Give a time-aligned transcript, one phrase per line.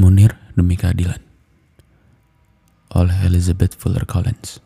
[0.00, 1.20] Munir demi keadilan
[2.96, 4.58] oleh Elizabeth Fuller Collins.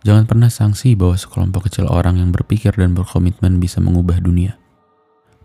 [0.00, 4.56] Jangan pernah sangsi bahwa sekelompok kecil orang yang berpikir dan berkomitmen bisa mengubah dunia.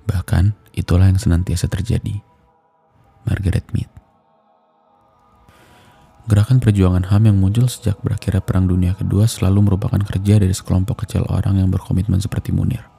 [0.07, 2.23] Bahkan, itulah yang senantiasa terjadi.
[3.27, 3.91] Margaret Mead
[6.25, 11.05] Gerakan perjuangan HAM yang muncul sejak berakhirnya Perang Dunia Kedua selalu merupakan kerja dari sekelompok
[11.05, 12.94] kecil orang yang berkomitmen seperti Munir.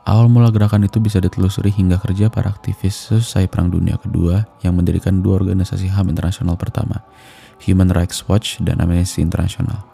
[0.00, 4.72] Awal mula gerakan itu bisa ditelusuri hingga kerja para aktivis selesai Perang Dunia Kedua yang
[4.72, 7.04] mendirikan dua organisasi HAM internasional pertama,
[7.68, 9.84] Human Rights Watch dan Amnesty International.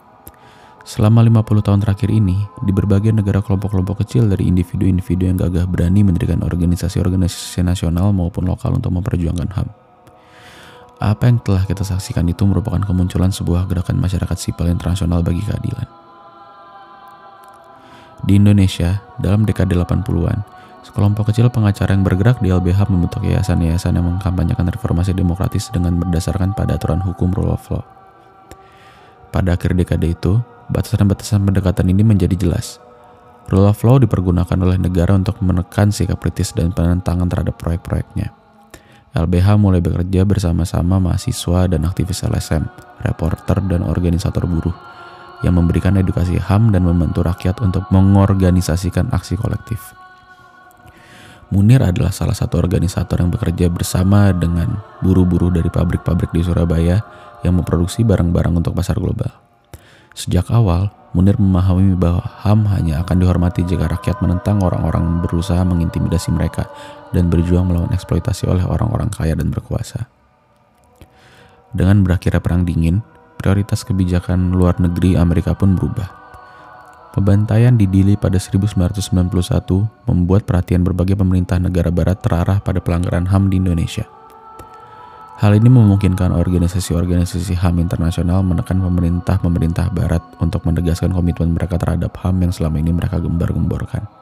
[0.86, 6.06] Selama 50 tahun terakhir ini, di berbagai negara kelompok-kelompok kecil dari individu-individu yang gagah berani
[6.06, 9.68] mendirikan organisasi-organisasi nasional maupun lokal untuk memperjuangkan HAM.
[11.02, 16.05] Apa yang telah kita saksikan itu merupakan kemunculan sebuah gerakan masyarakat sipil internasional bagi keadilan.
[18.26, 20.42] Di Indonesia, dalam dekade 80-an,
[20.82, 26.50] sekelompok kecil pengacara yang bergerak di LBH membentuk yayasan-yayasan yang mengkampanyekan reformasi demokratis dengan berdasarkan
[26.50, 27.86] pada aturan hukum rule of law.
[29.30, 30.42] Pada akhir dekade itu,
[30.74, 32.82] batasan-batasan pendekatan ini menjadi jelas.
[33.46, 38.34] Rule of law dipergunakan oleh negara untuk menekan sikap kritis dan penentangan terhadap proyek-proyeknya.
[39.14, 42.66] LBH mulai bekerja bersama-sama mahasiswa dan aktivis LSM,
[43.06, 44.95] reporter dan organisator buruh
[45.44, 49.92] yang memberikan edukasi HAM dan membantu rakyat untuk mengorganisasikan aksi kolektif.
[51.46, 56.98] Munir adalah salah satu organisator yang bekerja bersama dengan buruh-buruh dari pabrik-pabrik di Surabaya
[57.46, 59.30] yang memproduksi barang-barang untuk pasar global.
[60.16, 66.28] Sejak awal, Munir memahami bahwa HAM hanya akan dihormati jika rakyat menentang orang-orang berusaha mengintimidasi
[66.34, 66.68] mereka
[67.14, 70.10] dan berjuang melawan eksploitasi oleh orang-orang kaya dan berkuasa.
[71.72, 73.00] Dengan berakhirnya Perang Dingin,
[73.46, 76.10] prioritas kebijakan luar negeri Amerika pun berubah.
[77.14, 78.82] Pembantaian di Dili pada 1991
[80.10, 84.02] membuat perhatian berbagai pemerintah negara barat terarah pada pelanggaran HAM di Indonesia–
[85.36, 92.40] Hal ini memungkinkan organisasi-organisasi HAM internasional menekan pemerintah-pemerintah barat untuk menegaskan komitmen mereka terhadap HAM
[92.40, 94.15] yang selama ini mereka gembar-gemborkan.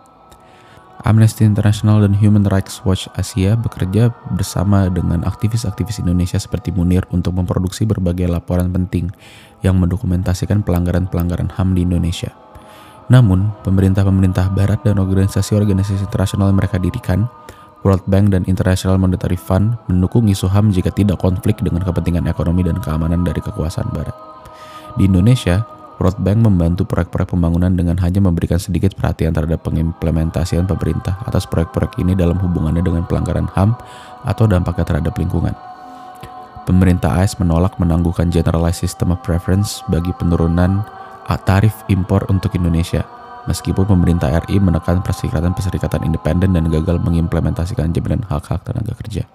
[1.04, 7.36] Amnesty International dan Human Rights Watch Asia bekerja bersama dengan aktivis-aktivis Indonesia seperti Munir untuk
[7.36, 9.12] memproduksi berbagai laporan penting
[9.60, 12.32] yang mendokumentasikan pelanggaran-pelanggaran HAM di Indonesia.
[13.12, 17.28] Namun, pemerintah-pemerintah barat dan organisasi-organisasi internasional yang mereka dirikan
[17.84, 22.64] World Bank dan International Monetary Fund mendukung isu HAM jika tidak konflik dengan kepentingan ekonomi
[22.64, 24.16] dan keamanan dari kekuasaan barat.
[24.96, 31.22] Di Indonesia, World Bank membantu proyek-proyek pembangunan dengan hanya memberikan sedikit perhatian terhadap pengimplementasian pemerintah
[31.24, 33.78] atas proyek-proyek ini dalam hubungannya dengan pelanggaran HAM
[34.26, 35.54] atau dampaknya terhadap lingkungan.
[36.64, 40.80] Pemerintah AS menolak menangguhkan Generalized System of Preference bagi penurunan
[41.44, 43.04] tarif impor untuk Indonesia
[43.44, 49.28] meskipun pemerintah RI menekan perserikatan-perserikatan independen dan gagal mengimplementasikan jaminan hak-hak tenaga kerja.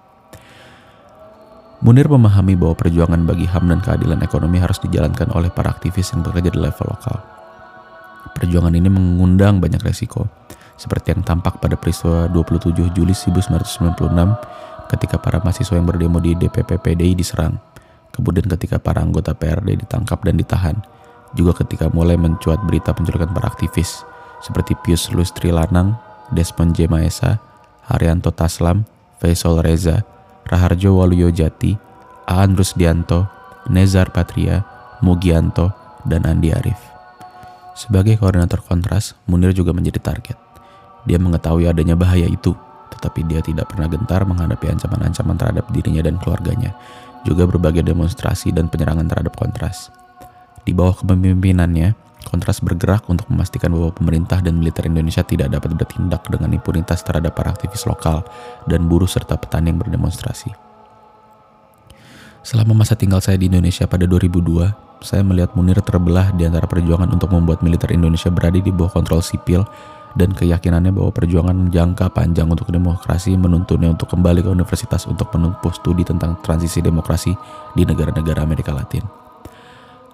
[1.80, 6.20] Munir memahami bahwa perjuangan bagi HAM dan keadilan ekonomi harus dijalankan oleh para aktivis yang
[6.20, 7.24] bekerja di level lokal.
[8.36, 10.28] Perjuangan ini mengundang banyak resiko,
[10.76, 13.96] seperti yang tampak pada peristiwa 27 Juli 1996
[14.92, 17.56] ketika para mahasiswa yang berdemo di DPP PDI diserang,
[18.12, 20.76] kemudian ketika para anggota PRD ditangkap dan ditahan,
[21.32, 24.04] juga ketika mulai mencuat berita penculikan para aktivis
[24.44, 25.96] seperti Pius Lustri Lanang,
[26.28, 26.92] Desmond J.
[26.92, 27.40] Maesa,
[27.88, 28.84] Haryanto Taslam,
[29.16, 30.04] Faisal Reza,
[30.48, 31.76] Raharjo Waluyo Jati,
[32.30, 33.26] Aan Rusdianto,
[33.68, 34.62] Nezar Patria,
[35.04, 35.74] Mugianto,
[36.06, 36.78] dan Andi Arif.
[37.76, 40.36] Sebagai koordinator kontras, Munir juga menjadi target.
[41.08, 42.52] Dia mengetahui adanya bahaya itu,
[42.92, 46.76] tetapi dia tidak pernah gentar menghadapi ancaman-ancaman terhadap dirinya dan keluarganya,
[47.24, 49.88] juga berbagai demonstrasi dan penyerangan terhadap kontras.
[50.64, 51.96] Di bawah kepemimpinannya,
[52.26, 57.32] Kontras bergerak untuk memastikan bahwa pemerintah dan militer Indonesia tidak dapat bertindak dengan impunitas terhadap
[57.32, 58.22] para aktivis lokal
[58.68, 60.52] dan buruh serta petani yang berdemonstrasi.
[62.40, 67.08] Selama masa tinggal saya di Indonesia pada 2002, saya melihat Munir terbelah di antara perjuangan
[67.12, 69.64] untuk membuat militer Indonesia berada di bawah kontrol sipil
[70.16, 75.70] dan keyakinannya bahwa perjuangan jangka panjang untuk demokrasi menuntunnya untuk kembali ke universitas untuk menempuh
[75.70, 77.36] studi tentang transisi demokrasi
[77.76, 79.19] di negara-negara Amerika Latin.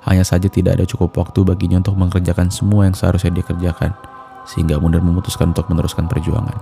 [0.07, 3.91] Hanya saja tidak ada cukup waktu baginya untuk mengerjakan semua yang seharusnya dia kerjakan,
[4.47, 6.55] sehingga Munir memutuskan untuk meneruskan perjuangan.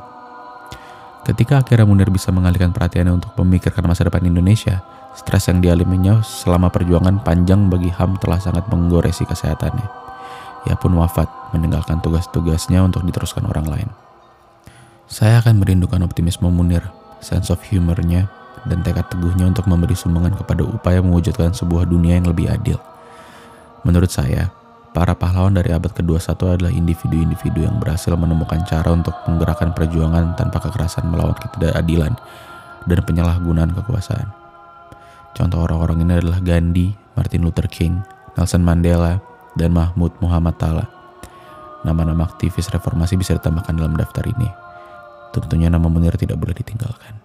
[1.28, 4.80] Ketika akhirnya Munir bisa mengalihkan perhatiannya untuk memikirkan masa depan Indonesia,
[5.12, 9.88] stres yang dialaminya selama perjuangan panjang bagi Ham telah sangat menggoresi kesehatannya.
[10.64, 13.88] Ia pun wafat, meninggalkan tugas-tugasnya untuk diteruskan orang lain.
[15.04, 16.88] Saya akan merindukan optimisme Munir,
[17.20, 18.32] sense of humornya,
[18.64, 22.80] dan tekad teguhnya untuk memberi sumbangan kepada upaya mewujudkan sebuah dunia yang lebih adil.
[23.84, 24.48] Menurut saya,
[24.96, 30.64] para pahlawan dari abad ke-21 adalah individu-individu yang berhasil menemukan cara untuk menggerakkan perjuangan tanpa
[30.64, 32.16] kekerasan melawan ketidakadilan
[32.88, 34.32] dan penyalahgunaan kekuasaan.
[35.34, 38.00] Contoh orang-orang ini adalah Gandhi, Martin Luther King,
[38.38, 39.18] Nelson Mandela,
[39.58, 40.86] dan Mahmud Muhammad Tala.
[41.84, 44.48] Nama-nama aktivis reformasi bisa ditambahkan dalam daftar ini.
[45.34, 47.23] Tentunya nama Munir tidak boleh ditinggalkan.